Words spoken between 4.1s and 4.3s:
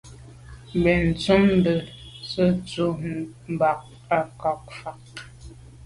à